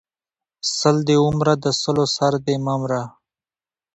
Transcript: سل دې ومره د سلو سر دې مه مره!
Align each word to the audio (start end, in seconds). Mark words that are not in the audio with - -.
سل 0.77 0.95
دې 1.07 1.17
ومره 1.25 1.53
د 1.63 1.65
سلو 1.81 2.05
سر 2.15 2.33
دې 2.45 2.55
مه 2.65 2.75
مره! 2.81 3.03